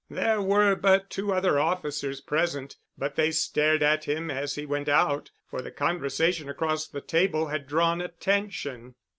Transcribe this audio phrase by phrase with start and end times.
[0.09, 4.89] There were but two other officers present, but they stared at him as he went
[4.89, 8.95] out, for the conversation across the table had drawn attention.